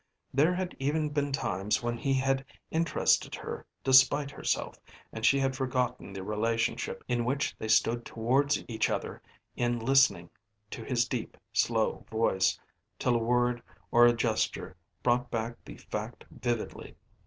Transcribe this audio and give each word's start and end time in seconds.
There 0.33 0.55
had 0.55 0.75
even 0.79 1.09
been 1.09 1.31
times 1.31 1.83
when 1.83 1.95
he 1.95 2.11
had 2.15 2.43
interested 2.71 3.35
her 3.35 3.67
despite 3.83 4.31
herself, 4.31 4.79
and 5.13 5.23
she 5.23 5.37
had 5.39 5.55
forgotten 5.55 6.11
the 6.11 6.23
relationship 6.23 7.03
in 7.07 7.23
which 7.23 7.55
they 7.59 7.67
stood 7.67 8.03
towards 8.03 8.63
each 8.67 8.89
other 8.89 9.21
in 9.55 9.77
listening 9.79 10.31
to 10.71 10.83
his 10.83 11.07
deep, 11.07 11.37
slow 11.53 12.03
voice, 12.09 12.59
till 12.97 13.13
a 13.13 13.19
word 13.19 13.61
or 13.91 14.07
a 14.07 14.13
gesture 14.13 14.75
brought 15.03 15.29
back 15.29 15.63
the 15.63 15.77
fact 15.77 16.25
vividly. 16.31 16.97